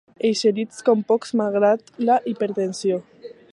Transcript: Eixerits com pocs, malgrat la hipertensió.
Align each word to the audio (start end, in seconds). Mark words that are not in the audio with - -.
Eixerits 0.27 0.79
com 0.87 1.03
pocs, 1.11 1.35
malgrat 1.43 1.93
la 2.09 2.17
hipertensió. 2.33 3.01